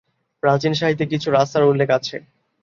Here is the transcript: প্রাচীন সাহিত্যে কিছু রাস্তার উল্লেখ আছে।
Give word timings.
প্রাচীন 0.43 0.73
সাহিত্যে 0.73 1.05
কিছু 1.05 1.27
রাস্তার 1.31 1.63
উল্লেখ 1.63 1.89
আছে। 1.89 2.15